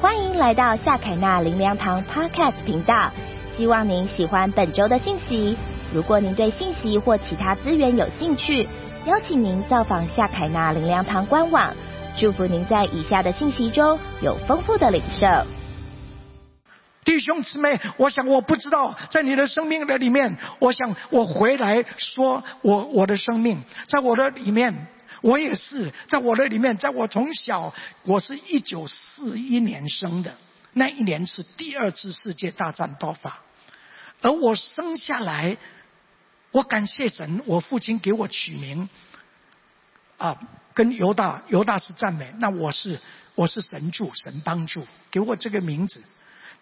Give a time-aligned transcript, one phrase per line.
[0.00, 3.10] 欢迎来到夏凯纳林良堂 Podcast 频道，
[3.56, 5.56] 希望您喜欢本周的信息。
[5.92, 8.68] 如果您对信息或其他资源有兴趣，
[9.06, 11.74] 邀请您造访夏凯纳林良堂官网。
[12.16, 15.26] 祝福您在以下的信息中有丰富的领受。
[17.04, 24.86] 弟兄姊妹，我想我不知道，在你的生命的里面，我想我回来说，我我的生命，在我的里面。
[25.20, 27.74] 我也是，在我的里面，在我从小，
[28.04, 30.36] 我是一九四一年生的，
[30.72, 33.40] 那一年是第二次世界大战爆发，
[34.20, 35.56] 而我生下来，
[36.52, 38.88] 我感谢神，我父亲给我取名，
[40.18, 40.38] 啊，
[40.74, 43.00] 跟犹大，犹大是赞美，那我是
[43.34, 46.02] 我是神助，神帮助，给我这个名字，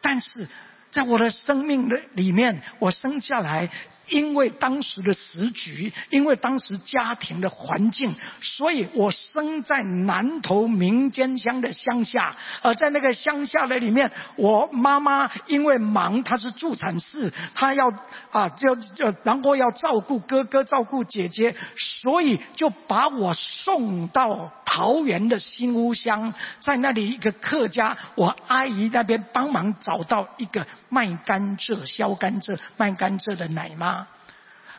[0.00, 0.48] 但是
[0.92, 3.70] 在我的生命的里面，我生下来。
[4.08, 12.36] 因为当时的时局，因为当时家庭的环境，所以我生在南头民间乡的乡下。
[12.62, 17.88] 而在那个乡下的里面，我妈妈因为忙，她是助产士，她要
[18.30, 33.95] 啊，要要，然后要照顾哥哥，照顾姐姐，所以就把我送到桃园的新屋乡，在那里一个客家，我阿姨那边帮忙找到一个卖甘蔗、削甘蔗、卖甘蔗的奶妈。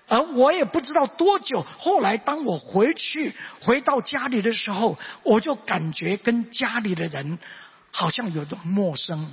[0.08, 7.38] 而我也不知道多久，后来当我回去回到家里的时候，我就感觉跟家里的人
[7.91, 9.30] 好像有种陌生，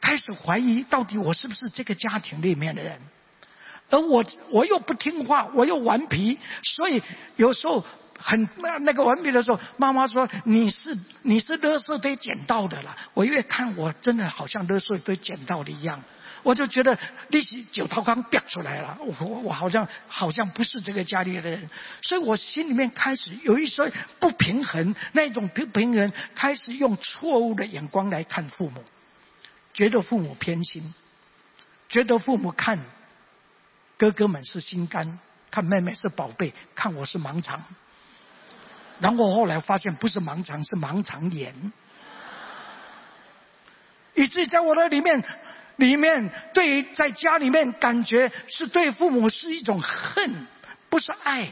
[0.00, 3.00] 开始怀疑到底我是不是这个家庭里面的人，
[3.88, 7.02] 而我我又不听话，我又顽皮，所以
[7.36, 7.84] 有时候
[8.22, 16.02] 很那那个顽皮的时候，妈妈说你是你是垃圾堆捡到的了，我越看我真的好像垃圾堆捡到的一样。
[16.44, 21.70] 我就觉得利息九套刚掉出来了，我我好像好像不是这个家里的人，
[22.02, 28.82] 所以我心里面开始有一些不平衡，那种不平衡开始用错误的眼光来看父母，
[29.72, 30.92] 觉得父母偏心，
[31.88, 32.80] 觉得父母看
[33.96, 37.62] 哥哥们是心肝，看妹妹是宝贝，看我是盲肠，
[39.02, 41.72] 然后后来发现不是盲肠，是盲肠炎，
[44.14, 45.22] 以至于在我的里面。
[45.76, 50.46] 里面对于在家里面感觉是对父母是一种恨，
[50.90, 51.46] 不是爱；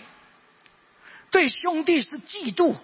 [1.30, 2.76] 对兄弟是嫉妒。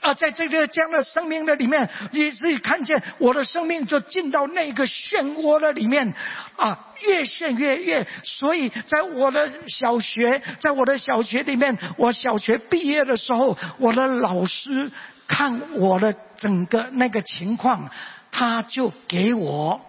[0.00, 6.14] 啊，在这个这样的生命的里面，你自己看见我的生命就进到那个漩涡的里面，
[6.56, 8.06] 啊，越陷越越。
[8.24, 14.90] 所以在我的小学，在我的小学里面，我小学毕业的时候，我的老师
[15.28, 17.90] 看我的整个那个情况。
[18.32, 19.80] 他就给我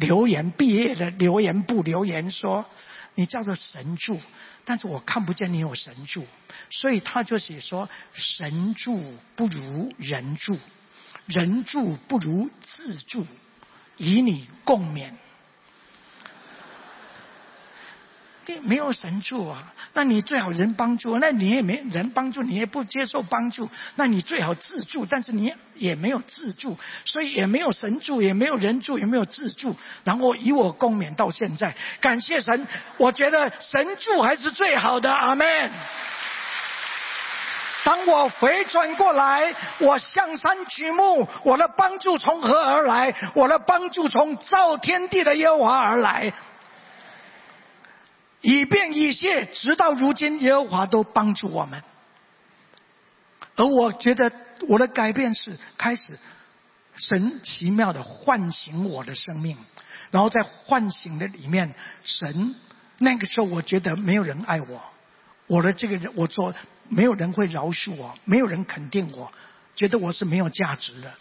[0.00, 2.64] 留言，毕业的留言部留言说
[3.14, 4.18] ：“你叫做神助，
[4.64, 6.26] 但是我看不见你有神助，
[6.70, 10.58] 所以他就写说：神助不如人助，
[11.26, 13.26] 人助不如自助，
[13.96, 15.12] 与你共勉。”
[18.58, 32.66] 没有神助啊，那你最好人帮助，那你也没人帮助，你也不接受帮助，那你最好自助，但是你也没有自助，所以也没有神助，也没有人助，也没有自助，然后以我共勉到现在，感谢神，
[32.96, 35.70] 我觉得神助还是最好的，阿门。
[37.82, 43.14] 当我回转过来，我向山举目，我的帮助从何而来？
[43.34, 46.30] 我的帮助从造天地的耶和华而来。
[48.40, 51.82] 以便以谢，直到如今，耶和华都帮助我们。
[53.56, 54.32] 而我觉得
[54.68, 56.18] 我的改变是开始
[56.96, 59.56] 神奇妙的唤醒我的生命，
[60.10, 62.54] 然后在唤醒的里面，神
[62.98, 64.82] 那个时候我觉得没有人爱我，
[65.46, 66.54] 我的这个人，我做
[66.88, 69.30] 没有人会饶恕我，没有人肯定我，
[69.76, 71.12] 觉得我是没有价值的。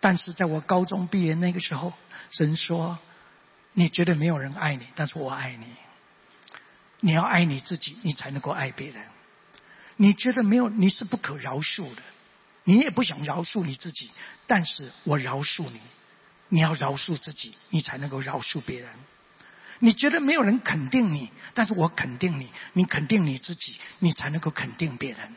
[0.00, 1.92] 但是在我高中毕业那个时候，
[2.30, 2.98] 神说
[3.74, 5.66] ：“你觉得没有人爱你，但是我爱你。”
[7.00, 9.04] 你要爱你自己，你才能够爱别人。
[9.96, 12.02] 你觉得没有，你是不可饶恕的，
[12.64, 14.10] 你也不想饶恕你自己，
[14.46, 15.80] 但是我饶恕你。
[16.50, 18.90] 你要饶恕自己，你才能够饶恕别人。
[19.80, 25.36] 你觉得没有人肯定你，但是我肯定你，你肯定你自己，你才能够肯定别人。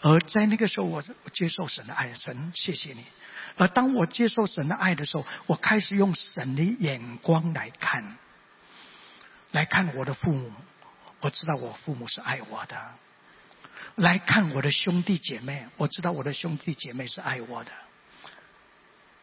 [0.00, 1.02] 而在那个时候，我
[1.32, 3.04] 接受神的爱，神谢谢你。
[3.56, 8.18] 而当我接受神的爱的时候，我开始用神的眼光来看。
[9.52, 10.50] 来看我的父母，
[11.20, 12.76] 我知道我父母是爱我的；
[13.94, 17.70] 来看我的兄弟姐妹，我知道我的兄弟姐妹是爱我的。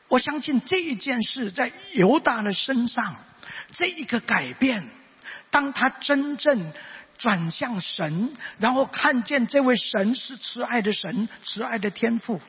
[0.08, 3.16] 我相信这一件事在犹大的身上，
[3.74, 4.88] 这一个改变，
[5.52, 6.74] 当他真正
[7.18, 12.42] 转向神，然后看见这位神是慈爱的神，慈爱的天父，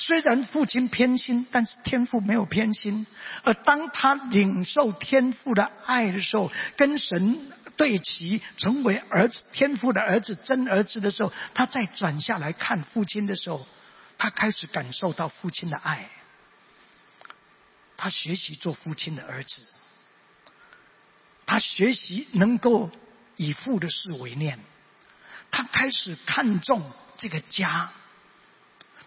[0.00, 3.06] 虽然父亲偏心，但是天父没有偏心。
[3.44, 13.66] 而当他领受天父的爱的时候，跟神对齐，成为儿子天父的儿子真儿子的时候，他再转下来看父亲的时候，
[14.16, 16.08] 他开始感受到父亲的爱。
[17.98, 19.66] 他学习做父亲的儿子，
[21.44, 22.90] 他学习能够
[23.36, 24.58] 以父的事为念，
[25.50, 27.92] 他开始看重这个家。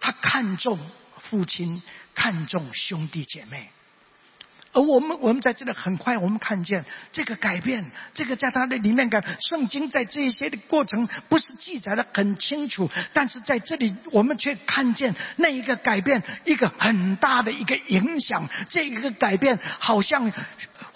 [0.04, 0.78] 他看重
[1.16, 1.80] 父亲，
[2.14, 3.70] 看重兄弟姐妹，
[4.74, 20.30] 而我们我们在这里很快，我们看见这个改变，这个在他的里面感，圣经在这些的过程不是记载的很清楚，但是在这里我们却看见那一个改变，一个很大的一个影响，这一个改变好像。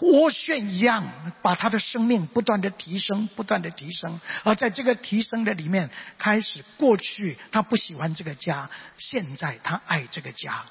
[0.00, 4.21] 涡旋一样，把他的生命不断的提升，不断的提升。
[4.45, 10.65] 而在这个提升的里面，开始过去他不喜欢这个家，现在他爱这个家，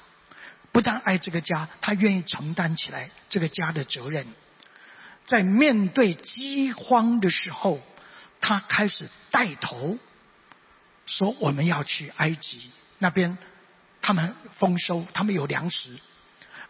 [0.72, 4.26] 不但爱这个家，他愿意承担起来这个家的责任。
[5.26, 7.80] 在面对饥荒的时候，
[8.40, 9.98] 他开始带头
[11.04, 13.36] 说：“我们要去埃及那边，
[14.00, 15.98] 他们丰收，他们有粮食。”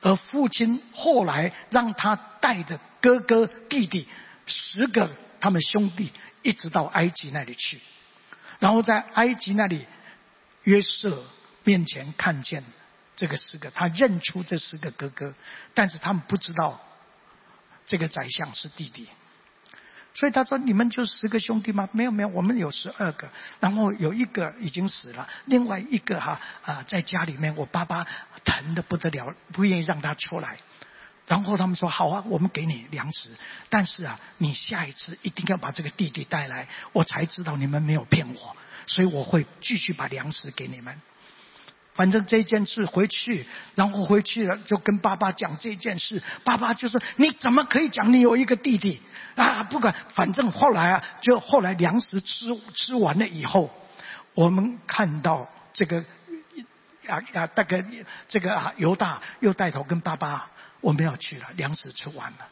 [0.00, 4.06] 而父亲后来让他带着哥哥弟弟
[4.46, 5.10] 十个
[5.40, 6.12] 他们兄弟
[6.42, 7.80] 一直到埃及那里去，
[8.58, 9.86] 然后在埃及那里
[10.62, 11.24] 约瑟
[11.64, 12.64] 面前看见
[13.16, 15.34] 这个十个，他认出这十个哥哥，
[15.74, 16.80] 但是他们不知道
[17.86, 19.08] 这个宰相是弟弟。
[20.18, 21.88] 所以他说：“你们就十个兄弟吗？
[21.92, 23.28] 没有没有，我们有十二个。
[23.60, 28.04] 然后有一个已经死了，另外一个哈啊在家里面，我爸爸
[28.44, 30.56] 疼的不得了，不愿意让他出来。
[31.28, 33.30] 然后他们说：好啊，我们给你粮食，
[33.70, 38.56] 但是啊，你下一次一定要把这个弟弟带来，我才知道你们没有骗我，
[38.88, 41.00] 所以我会继续把粮食给你们。”
[41.98, 46.22] 反正这件事回去，然后回去了就跟爸爸讲这件事。
[46.44, 49.02] 爸爸就说：“你怎么可以讲你有一个弟弟
[49.34, 49.64] 啊？
[49.64, 53.68] 不管，反正后来啊，就后来粮食吃吃完了以后，
[54.34, 56.04] 我们看到这个
[57.08, 57.84] 啊啊，大概
[58.28, 62.46] 这个啊犹大又带头跟爸爸，我们要去了，粮食吃完了，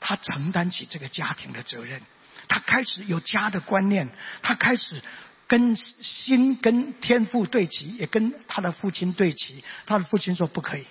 [0.00, 2.02] 他承担起这个家庭的责任，
[2.48, 4.08] 他开始有家的观念，
[4.42, 5.00] 他开始。
[5.48, 9.64] 跟心跟天父对齐，也跟他的父亲对齐。
[9.86, 10.86] 他的父亲说不可以，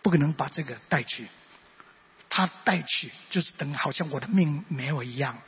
[0.00, 1.28] 不可能把这个带去。
[2.30, 5.38] 他带去就是等好像我的命没有一样。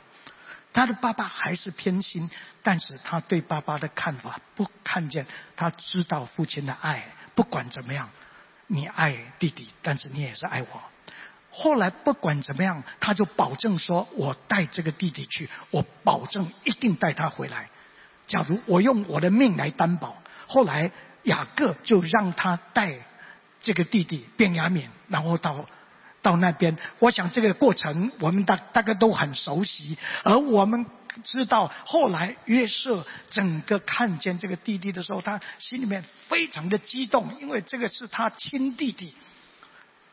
[0.71, 2.29] 他的爸爸还是偏心，
[2.61, 8.09] 但是他对爸爸的看法不看见，他知道父亲的爱，不管怎么样，
[8.67, 10.83] 你爱弟弟，但是你也是爱我。
[11.49, 17.69] 后来不管怎么样，他就保证说，我带这个弟弟去，我保证一定带他回来。
[18.29, 20.15] 假如我用我的命来担保，
[20.47, 20.91] 后来
[21.23, 22.95] 雅各就让他带
[23.61, 25.67] 这个弟弟便雅悯，然后到
[26.21, 26.77] 到那边。
[26.99, 30.85] 我想这个过程我们大大概都很熟悉，而我们
[31.23, 39.15] 知道后来约瑟整个看见这个弟弟的时候，他心里面非常的激动，因为这个是他亲弟弟，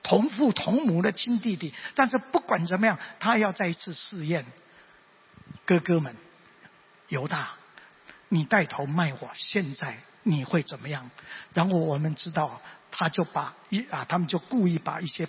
[0.03, 1.75] 同父同母的亲弟弟。
[1.95, 4.47] 但是不管怎么样，他要再一次试验
[5.67, 6.17] 哥哥们
[7.09, 7.51] 犹大。
[8.29, 11.11] 你带头卖我，现在你会怎么样？
[11.55, 15.29] 然后我们知道，他就把一啊，他们就故意把一些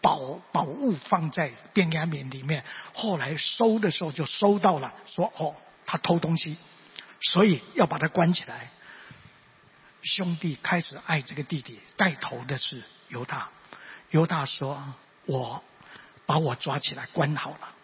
[0.00, 2.64] 宝宝物放在便雅悯里面。
[2.94, 5.54] 后来收的时候就收到了，说哦，
[5.84, 6.56] 他偷东西，
[7.20, 8.70] 所以要把他关起来。
[10.02, 13.50] 兄弟开始爱这个弟弟，带头的是犹大。
[14.10, 14.94] 犹大说
[15.26, 15.62] ：“我
[16.24, 17.74] 把我抓起来关好了。”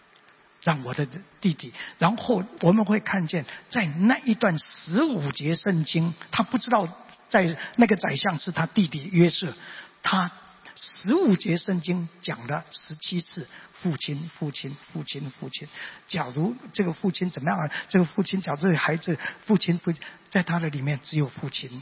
[0.67, 1.07] 让我的
[1.41, 6.89] 弟弟，然后我们会看见，在那一段十五节圣经，他不知道
[7.31, 9.55] 在那个宰相是他弟弟约瑟，
[10.03, 10.29] 他
[10.75, 13.47] 十五节圣经讲了十七次
[13.81, 15.69] 父亲，父亲，父亲，父亲。
[16.09, 17.71] 假如这个父亲怎么样啊？
[17.89, 21.81] 这个父亲，假如这个孩子父亲，父亲，在他的里面只有父亲，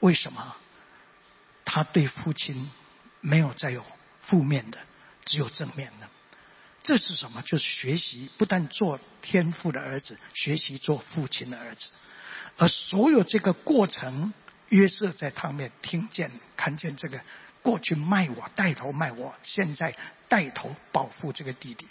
[0.00, 0.54] 为什么？
[1.64, 2.70] 他对父亲
[3.22, 3.82] 没有再有
[4.20, 4.76] 负面的，
[5.24, 6.06] 只有正面的。
[6.82, 7.42] 这是什么？
[7.42, 11.90] 就是学习，不但做天父的儿子，学习做父亲的儿子。
[12.56, 14.32] 而所有这个过程，
[14.70, 17.20] 约瑟在他面听见、看见这个
[17.62, 19.94] 过去卖我、带头卖我，现在
[20.28, 21.86] 带头保护这个弟弟。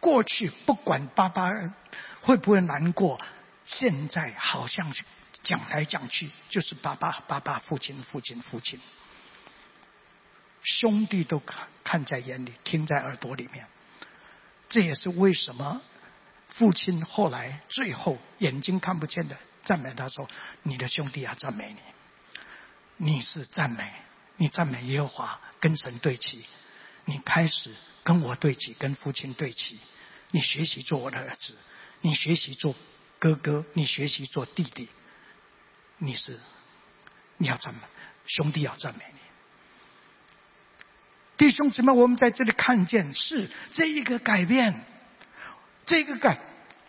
[0.00, 1.48] 过去不管爸爸
[2.20, 3.20] 会不会难过，
[3.64, 4.92] 现在好像
[5.42, 8.78] 讲来讲去就是爸爸、爸爸、父亲、父亲、父亲。
[10.66, 13.66] 兄弟都看看在眼里，听在耳朵里面。
[14.68, 15.80] 这也是为什么
[16.48, 20.28] 父亲后来最后眼睛看不见的赞美他说
[20.64, 21.80] ：“你的兄弟要赞美你。”
[22.98, 23.92] 你是赞美，
[24.38, 26.44] 你赞美耶和华，跟神对齐，
[27.04, 29.78] 你开始跟我对齐，跟父亲对齐，
[30.32, 31.56] 你学习做我的儿子，
[32.00, 32.74] 你学习做
[33.20, 34.88] 哥哥，你学习做弟弟，
[35.98, 36.40] 你是
[37.36, 37.80] 你要赞美
[38.26, 39.18] 兄弟，要赞美你。
[41.56, 44.82] 兄姊妹，我们在这里看见是这一个改变，
[45.86, 46.38] 这个改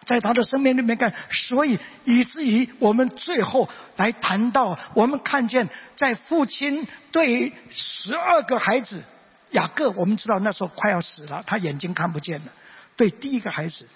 [0.06, 9.04] 在他的生命里面干，所以以至于我们最后来谈到，我们看见在父亲对十二个孩子
[9.52, 12.52] 雅各，我们知道那时候快要死了，他眼睛看不见了。
[12.96, 13.88] 对第一个孩子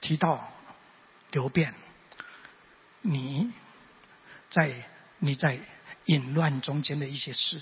[0.00, 0.52] 提到
[1.30, 1.74] 流变，
[3.00, 3.50] 你
[4.50, 4.72] 在
[5.18, 5.58] 你在
[6.04, 7.60] 淫乱中间的一些事。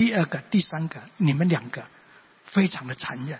[0.00, 1.86] 第二个、第三个，你们两个
[2.46, 3.38] 非常的残忍。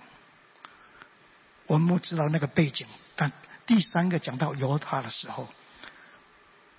[1.67, 2.87] 我们不知道那个背景，
[3.17, 3.33] 但
[3.65, 5.49] 第三个讲到犹他的时候，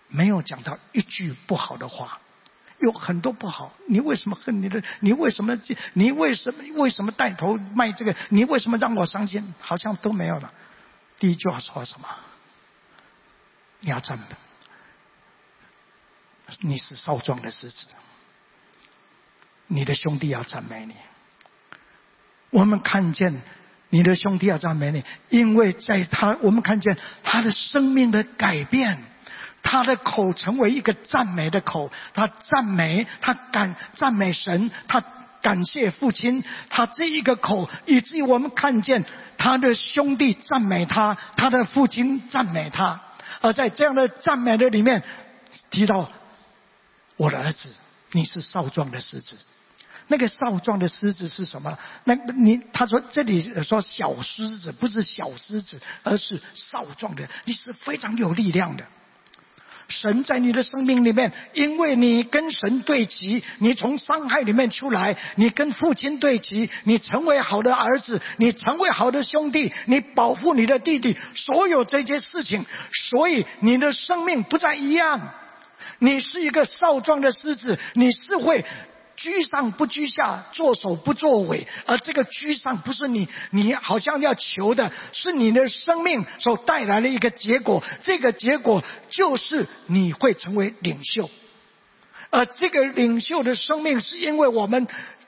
[0.07, 2.19] 没有讲到一句不好的话，
[2.77, 3.73] 有很多不好。
[3.87, 4.83] 你为什么恨你的？
[4.99, 5.59] 你为什么？
[5.93, 6.63] 你为什么？
[6.75, 8.15] 为什么带头卖这个？
[8.29, 9.55] 你为什么让我伤心？
[9.59, 10.53] 好像都没有了。
[11.17, 12.07] 第一句话说什么？
[13.79, 14.27] 你要站稳，
[16.59, 17.87] 你是少壮的狮子。
[19.73, 20.93] 你的兄弟要赞美你，
[22.49, 23.41] 我们看见
[23.89, 29.01] 你的兄弟要赞美你，因为在他，我们看见他的生命的改变，
[29.63, 35.01] 他的口成为一个赞美的口，他赞美，他感赞美神，他
[35.41, 39.05] 感谢父亲，他这一个口，以至于我们看见
[39.37, 43.01] 他的兄弟赞美他，他的父亲赞美他，
[43.39, 45.01] 而在这样的赞美的里面，
[45.69, 46.11] 提到
[47.15, 47.73] 我的儿子，
[48.11, 49.37] 你是少壮的狮子。
[50.11, 51.79] 那个少壮的狮子是什么？
[52.03, 58.83] 那你他说这里说小狮子不是小狮子，而是少壮的，你是非常有力量的。
[59.87, 72.65] 神在你的生命里面，因为你跟神对齐，你从伤害里面出来，你跟父亲对齐，你成为好的儿子，你成为好的兄弟，你保护你的弟弟，所有这些事情，
[73.11, 75.33] 所以你的生命不再一样。
[75.99, 78.65] 你是一个少壮的狮子，你是会。
[79.21, 87.83] 居上不居下，作首不作尾，而这个居上不是你，你好像要求的，是你的生命所带来的一个结果。
[88.01, 91.29] 这个结果就是你会成为领袖，
[92.31, 94.87] 而这个领袖的生命是因为我们，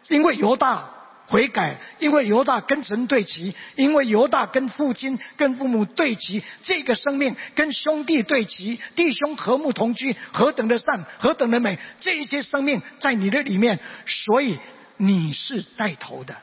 [0.10, 0.90] 因为犹大。
[1.26, 14.60] 悔改，因为犹大跟神对齐，因为犹大跟父亲、跟父母对齐，这个生命跟兄弟对齐，弟兄和睦同居，何等的善，何等的美，这一些生命在你的里面，所以
[14.98, 16.36] 你是带头的。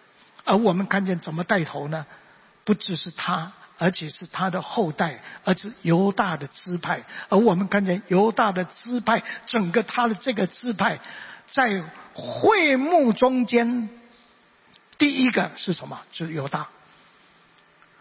[0.44, 2.06] 而我们看见怎么带头呢？
[2.64, 7.04] 不只是他，而且是他的后代，而是犹大的支派。
[7.28, 10.98] 而我们看见犹大的支派，整个他的这个支派，
[11.46, 11.82] 在
[12.14, 13.90] 会幕中间。
[15.00, 15.98] 第一个是什么？
[16.12, 16.68] 是犹大。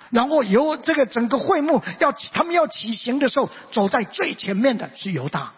[0.10, 5.54] 然后由这个整个会幕要他们要起行的时候，走在最前面的是犹大。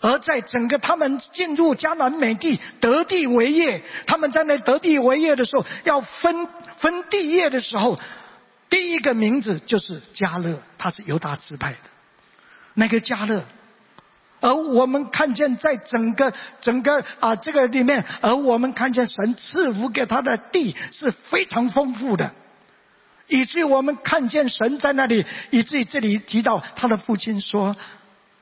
[0.00, 8.00] 而在整个他们进入迦南美地得地为业，他们在那得地为业的时候，要分分地业的时候，
[8.68, 11.78] 第一个名字就是加勒，他是犹大支派的
[12.74, 13.44] 那个加勒。
[14.42, 22.32] 而我们看见，在整个整个啊这个里面，而我们看见神赐福给他的地是非常丰富的，
[23.28, 27.76] 以至于我们看见神在那里，以至于这里提到他的父亲说：“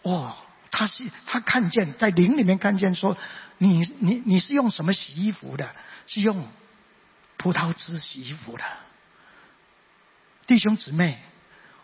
[0.00, 0.34] 哦，
[0.70, 3.18] 他是他看见在灵里面看见说，
[3.58, 5.68] 你你你是用什么洗衣服的？
[6.06, 6.48] 是用
[7.36, 8.64] 葡萄汁洗衣服的，
[10.46, 11.18] 弟兄姊妹，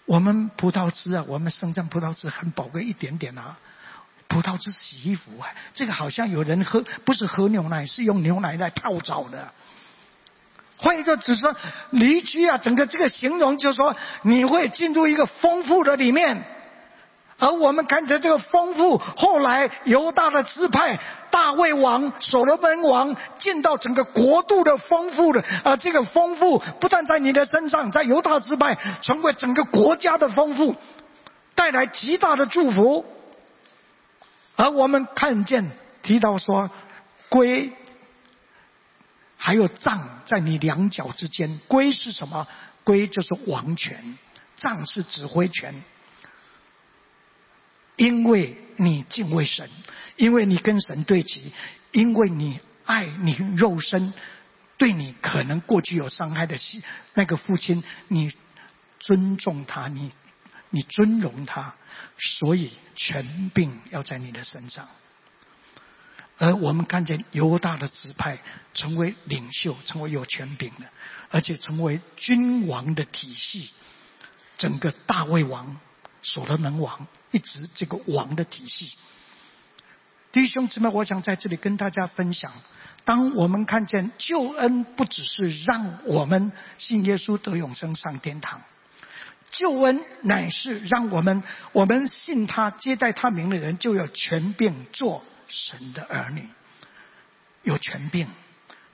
[0.07, 3.59] 我们葡萄汁啊，我们生姜葡萄汁很宝贵一点点啊。”
[4.29, 9.53] 葡萄汁洗衣服啊，这个好像有人喝，不是喝牛奶，是用牛奶来泡澡的。
[10.79, 11.55] 换一个，只是
[11.91, 16.45] 离居啊，整个这个形容就是说，你会进入一个丰富的里面。
[17.39, 20.99] 而我们看着这个丰富，后来犹大的支派，
[21.31, 30.75] 大卫王、所罗门王进到整个国度的丰富的，啊这个丰富不但在你的身上，在犹大支派成为整个国家的丰富，
[31.55, 33.05] 带来极大的祝福。
[34.57, 35.71] 而我们看见
[36.03, 36.71] 提到说，
[37.29, 37.73] 龟
[39.37, 41.61] 还有杖在你两脚之间。
[41.69, 42.47] 龟是什么？
[42.85, 44.19] 龟就是王权，
[44.57, 45.83] 杖是指挥权。
[47.97, 49.69] 因为你敬畏神，
[50.17, 51.53] 因为你跟神对齐，
[51.93, 54.13] 因为你爱你肉身，
[54.79, 56.57] 对你可能过去有伤害的
[57.15, 58.33] 那个父亲，你
[59.01, 60.13] 尊重他，你。
[60.71, 61.75] 你尊荣他，
[62.19, 64.89] 所以权柄要在你的身上。
[66.39, 68.39] 而我们看见犹大的指派
[68.75, 70.87] 成为领袖，成为有权柄的，
[71.31, 73.71] 而且成为君王的体系。
[74.59, 75.79] 整个大卫王、
[76.23, 78.93] 所罗门王，一直这个王的体系。
[80.33, 82.53] 弟兄姊妹，我想在这里跟大家分享：
[83.05, 88.61] 当我们看见救恩，不只是让我们信耶稣得永生上天堂，
[89.53, 96.49] 救恩乃是让我们我们信他、接待他名的人，就有权柄做神的儿女，
[97.63, 98.27] 有权柄。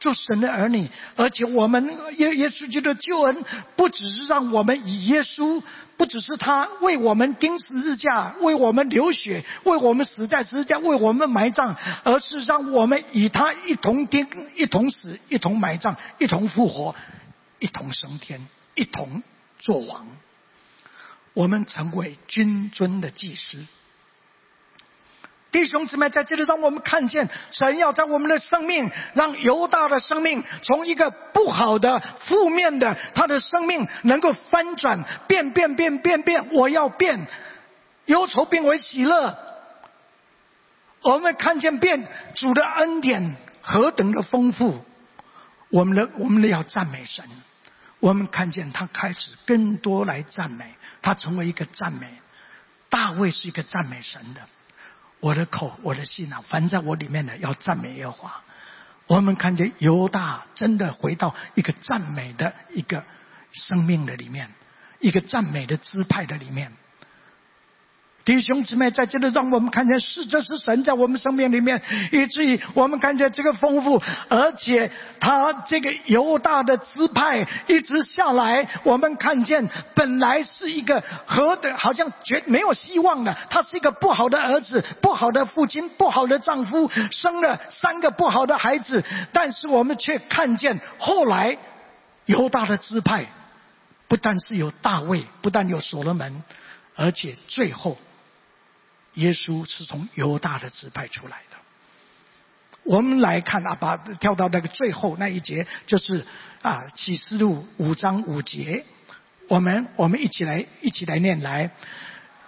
[0.00, 3.44] 做神的儿女，而且我们耶耶稣基督的救恩，
[3.76, 5.62] 不只是让我们以耶稣，
[5.96, 16.96] 不只是他为我们钉十字架，为我们流血，为我们死在十字架，为我们埋葬，而是让我们与他一同钉、一同死、一同埋葬、一同复活、
[17.60, 18.44] 一同升天、
[18.74, 19.22] 一同
[19.60, 20.08] 做王。
[21.34, 23.58] 我们成为君尊的祭司。
[25.50, 37.26] 弟兄姊妹，在这里让我们看见，神要在我们的生命，让犹大的生命从一个不好的、负面的，他的生命能够翻转，变变变变变，我要变，
[38.06, 39.38] 忧愁变为喜乐。
[41.02, 44.82] 我们看见变主的恩典何等的丰富，
[45.68, 47.26] 我们的我们的要赞美神。
[48.02, 52.20] 我们看见他开始更多来赞美，他成为一个赞美。
[52.90, 54.40] 大卫是一个赞美神的。
[55.20, 58.42] 我的口，我的心啊，凡在我里面的要赞美耶和华。
[59.06, 63.04] 我们看见犹大真的回到一个赞美的一个
[63.52, 64.50] 生命的里面，
[64.98, 66.72] 一个赞美的支派的里面。
[68.24, 74.88] 弟兄姊妹，在这里让我们看见是这是神在我们生命里面，以至于我们看见这个丰富，而且
[75.18, 91.58] 他这个犹大的支派一直下来，我们看见本来是一个何的，好像绝没有希望的，他是一个不好的儿子，不好的父亲，不好的丈夫，生了三个不好的孩子，但是我们却看见后来
[92.26, 93.26] 犹大的支派
[94.06, 96.44] 不但是有大卫，不但有所罗门，
[96.94, 97.98] 而且最后。
[99.14, 101.56] 耶稣是从犹大的支派出来的。
[102.84, 106.26] 我们来看啊，把跳到那个最后那一节，就是
[106.62, 108.84] 啊启示录五章五节。
[109.48, 111.70] 我们我们一起来一起来念来。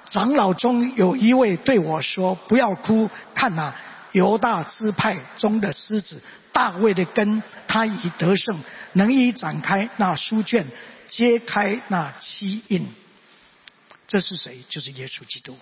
[0.09, 3.75] 长老中有一位对我说：“不要哭，看呐，
[4.13, 6.23] 犹大支派中的狮子
[6.53, 8.59] 大卫的根，他已得胜，
[8.93, 10.67] 能以展开那书卷，
[11.09, 12.87] 揭开那七印。
[14.07, 14.65] 这是谁？
[14.69, 15.57] 就是耶稣基督。”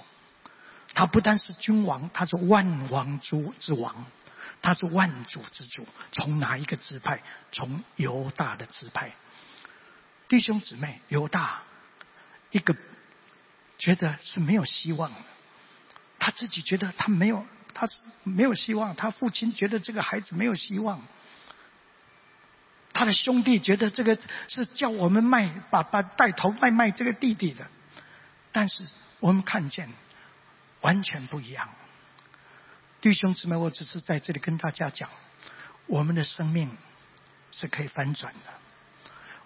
[0.95, 4.05] 他不单是君王，他是万王族之王，
[4.61, 5.87] 他是万主之主。
[6.13, 7.23] 从哪一个支派？
[7.51, 9.13] 从犹大的支派。
[10.29, 11.63] 弟兄姊妹，犹大
[12.51, 12.77] 一个
[13.79, 15.11] 觉得是没有希望，
[16.19, 18.95] 他自己觉得他没有，他是没有希望。
[18.95, 21.01] 他父亲觉得这个孩子没有希望，
[22.93, 27.67] 他的兄弟觉得这个是叫我们卖，把把带头卖卖这个弟弟的。
[28.53, 28.87] 但是
[29.21, 29.89] 我们看见。
[30.83, 31.71] 完全不一样，
[33.01, 35.09] 弟兄姊妹，我只是在这里跟大家讲，
[35.87, 36.71] 我们的生命
[37.51, 38.53] 是可以翻转的，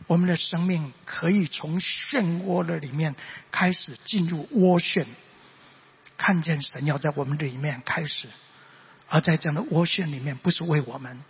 [0.06, 3.14] 我们的生命可以从漩涡的里面
[3.50, 5.06] 开始进入涡旋，
[6.18, 8.28] 看见神要在我们里面开始，
[9.08, 11.22] 而在这样的涡旋里面，不是为我们，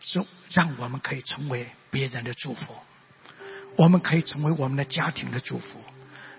[0.00, 2.74] 是让我们可以成为别人的祝福，
[3.76, 5.80] 我们可以成为我们的家庭的祝福，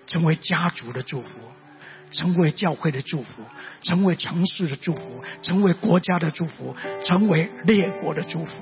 [0.08, 1.30] 成为家族的祝福。
[2.13, 3.43] 成为教会的祝福，
[3.82, 8.54] 成为城市的祝福，成为国家的祝福，成为列国的祝福。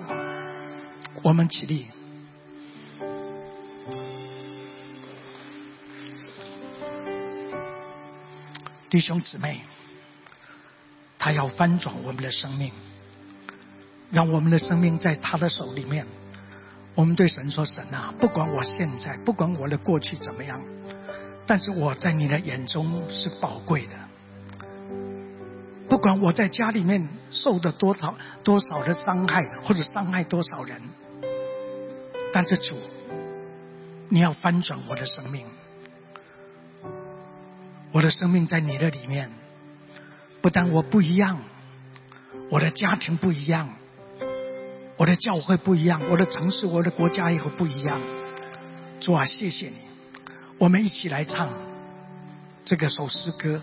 [1.22, 1.88] 我们起立，
[8.90, 9.62] 弟兄姊妹，
[11.20, 12.72] 他要翻转我们的生命，
[14.10, 16.08] 让我们的生命在他的手里面。
[16.96, 20.62] 我们对神说：“神啊，不管我现在，不管我的过去怎么样。”
[21.45, 23.95] 但是我在你的眼中是宝贵的，
[25.89, 30.82] 不管我在家里面受的多少多少的伤害，或者伤害多少人，
[32.32, 32.77] 但是主，
[34.08, 35.45] 你要翻转我的生命，
[37.91, 39.30] 我的生命在你的里面，
[40.41, 41.39] 不但我不一样，
[42.49, 43.75] 我的家庭不一样，
[44.95, 47.99] 我的教会不一样，我的城市、我的国家也会不一样。
[49.01, 49.90] 主啊，谢谢你。
[50.62, 51.50] 我们一起来唱
[52.63, 53.60] 这个首诗歌。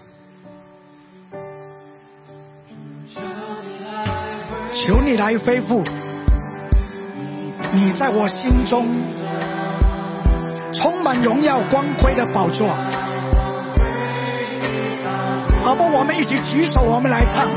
[4.73, 5.85] 求你来恢复，
[7.73, 8.89] 你在我心中
[10.73, 12.67] 充满荣耀光辉的宝座。
[15.63, 17.49] 好不，我们一起举手，我们来唱。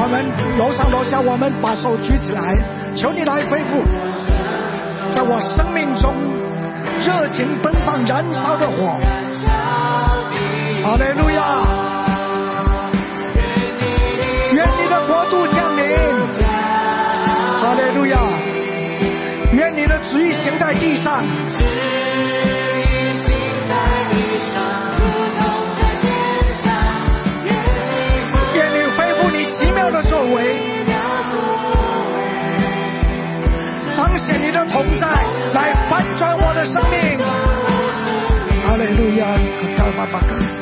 [0.00, 0.24] 我们
[0.58, 2.54] 楼上楼下，我们把手举起来，
[2.94, 3.82] 求你来恢复，
[5.10, 6.14] 在我生命中
[7.06, 8.98] 热情奔放、燃烧的火。
[10.82, 11.64] 哈利路亚！
[14.52, 15.88] 愿你的国度降临。
[17.60, 18.18] 哈利路亚！
[19.52, 21.22] 愿你的旨意行在地上。
[28.52, 30.58] 愿你恢复你奇妙的作为，
[33.94, 35.06] 彰显你的同在，
[35.54, 36.95] 来翻转我的生命。
[40.12, 40.55] 可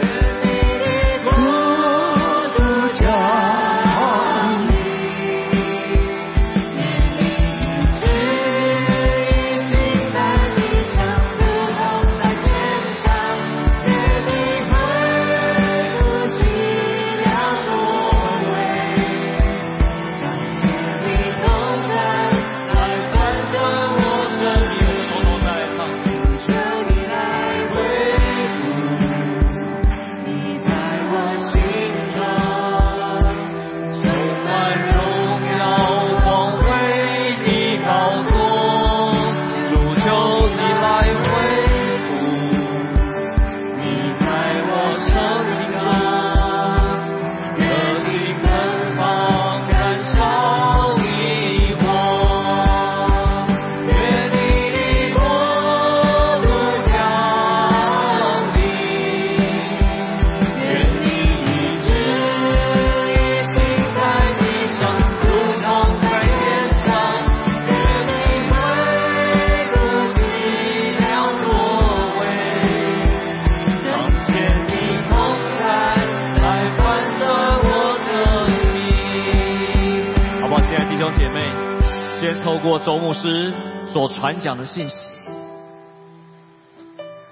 [84.40, 85.08] 讲的信息，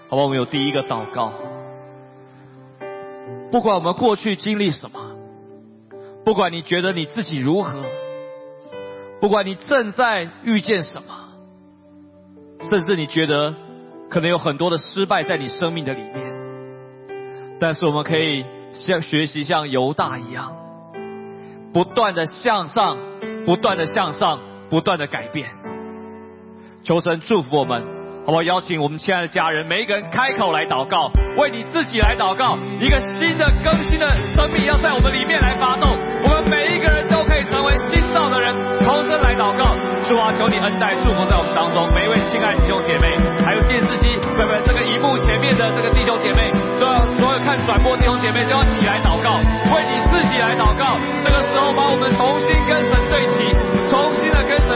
[0.08, 0.22] 好吧？
[0.22, 1.32] 我们有第一个祷告，
[3.50, 5.16] 不管我们过去经历什么，
[6.24, 7.82] 不管你觉得你自己如何，
[9.20, 11.28] 不管你正在遇见什么，
[12.70, 13.54] 甚至你觉得
[14.08, 16.32] 可能有很多的失败在你生命的里面，
[17.60, 20.56] 但是我们可以像学习像犹大一样。
[21.72, 22.98] 不断的向上，
[23.46, 24.38] 不断的向上，
[24.68, 25.61] 不断的改变。
[26.84, 27.80] 求神祝福我们，
[28.26, 28.42] 好不好？
[28.42, 32.58] 邀请我们亲爱的家人，每一个人开口来祷告，为你自己来祷告。
[32.80, 35.94] 一个新的更新的生命要在我们里面来发动，
[36.26, 38.50] 我们每一个人都可以成为新造的人，
[38.82, 39.70] 同声来祷告。
[40.10, 43.14] 主啊，求你恩待祝福在我们当中，每一位亲爱的弟兄姐妹，
[43.46, 46.50] 还有电视机，不不，这个荧幕前面的这个弟兄姐妹，
[46.82, 49.38] 所有所有看转播弟兄姐妹都要起来祷告，
[49.70, 50.98] 为你自己来祷告。
[51.22, 53.54] 这个时候，把我们重新跟神对齐，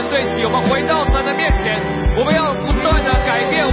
[0.09, 1.81] 对齐，我们回到神的面前，
[2.15, 3.65] 我们要不断的改变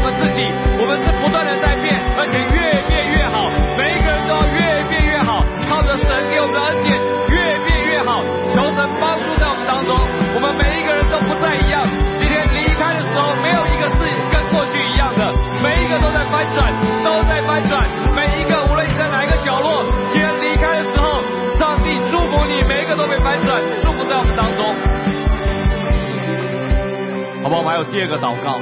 [27.45, 27.61] 好不好？
[27.61, 28.59] 我们还有第二个祷告，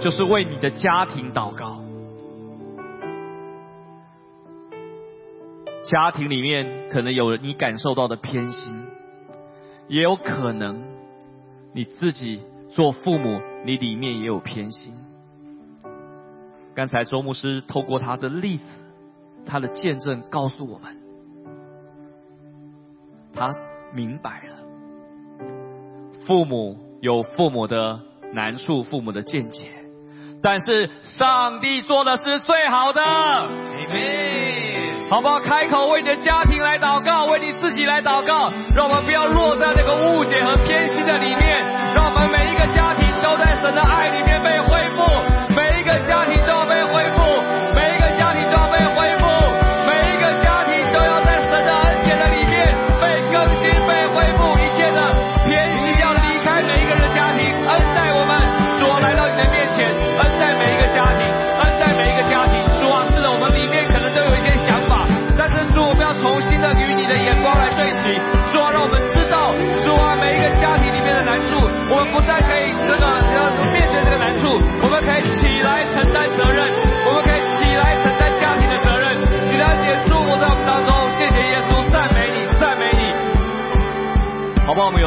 [0.00, 1.82] 就是为你的家庭祷告。
[5.90, 8.86] 家庭里面可能有你感受到的偏心，
[9.88, 10.82] 也有可能
[11.74, 14.94] 你自己做父母，你里面也有偏心。
[16.74, 18.64] 刚才周牧师透过他的例子，
[19.44, 20.96] 他的见证告诉我们，
[23.34, 23.54] 他
[23.92, 24.56] 明白了，
[26.24, 27.98] 父母有父母的
[28.32, 29.64] 难处，父母的见解，
[30.40, 33.02] 但是上帝做的是最好的。
[35.10, 35.40] 好不好？
[35.40, 41.58] 开口为你的家庭来祷告，为你自己来祷告，让我们不要落在那个误解和偏心的里面，
[41.92, 45.02] 让我们每一个家庭都在神的爱里面被恢复，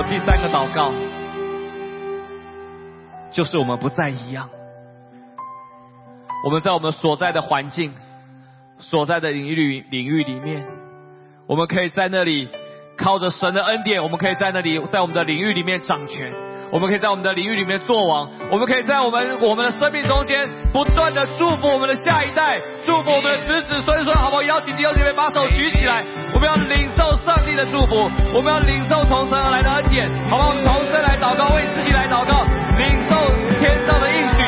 [0.08, 0.92] 第三个祷告，
[3.32, 4.48] 就是我们不再一样。
[6.46, 7.92] 我们在我们所在的环境、
[8.78, 10.64] 所在的领域领域里面，
[11.48, 12.48] 我们可以在那里
[12.96, 16.32] 靠着神的恩典，我们可以在那里在我们的领域里面掌权。
[16.72, 24.44] 我们可以在我们的领域里面做王，我们可以在我们我们的生命中间不断的祝福我们的下一代，祝福我们的子子孙孙，好不好？
[24.44, 30.50] 邀请弟兄姐妹把手举起来，我们要领受上帝的祝福，我们要领受从神而来的恩典，好不好？
[30.50, 32.44] 我们重新来祷告，为自己来祷告，
[32.78, 33.16] 领受
[33.58, 34.44] 天上的应许。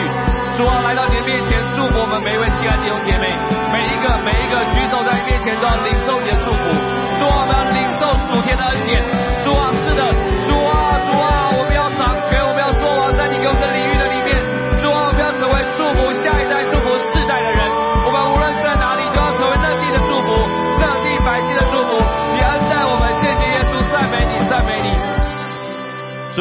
[0.58, 3.30] 主啊，来到你的面前，祝福我们每一位亲爱的弟兄姐妹，
[3.70, 6.18] 每一个每一个举手在你面前都要领受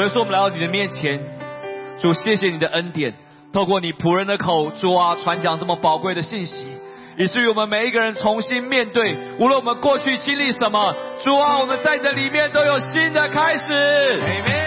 [0.06, 1.18] 所以说，我们来到你的面前，
[1.98, 3.12] 主，谢谢你的恩典，
[3.52, 6.64] 透过你仆人的口，主啊，传讲这么宝贵的信息，
[7.16, 14.22] 以至于我们每一个人重新面对，无论我们过去经历什么，主啊，我们在你的里面都有新的开始。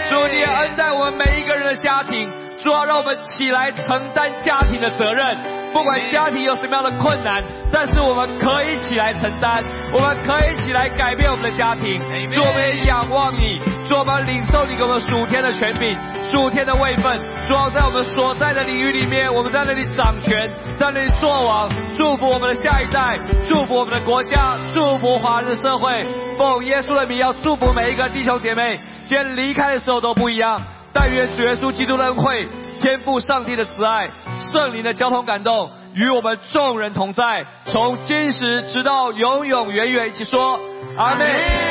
[0.10, 2.30] 主，你恩待我们每一个人的家庭，
[2.62, 5.38] 主啊，让我们起来承担家庭的责任。
[5.72, 12.02] 不管家庭有什么样的困难，但是我们可以起来承担，我们可以起来改变我们的家庭。
[12.32, 17.20] 主，我们也仰望你，主，我们领受你给我们属天的权柄、属天的位分。
[17.48, 20.48] 主要，在我们所在的领域里面，我们在那里掌权，
[20.78, 23.18] 在那里做王，祝福我们的下一代，
[23.50, 26.06] 祝福我们的国家，祝福华人社会。
[26.38, 28.80] 奉耶稣的名，要祝福每一个弟兄姐妹。
[29.08, 30.62] 今天离开的时候都不一样，
[30.94, 32.48] 但愿主耶稣基督的恩惠、
[32.80, 34.08] 天赋上帝的慈爱、
[34.52, 40.10] 圣灵的交通感动与我们众人同在，从今时直到永永远远。
[40.10, 40.60] 一起说
[41.00, 41.24] 阿妹！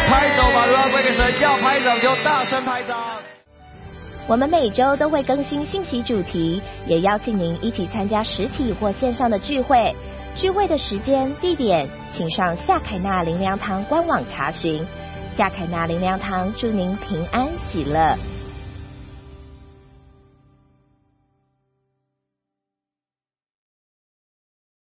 [0.08, 2.96] 拍手把荣耀归给神，要拍掌就大声拍掌。
[4.26, 9.94] 我们每周都会更新信息主题，也邀请您一起参加实体或线上的聚会。
[10.34, 14.82] 聚会的时间、地点，请上夏凯纳灵粮堂官网查询。
[15.36, 18.16] 夏凯纳灵粮堂祝您平安喜乐。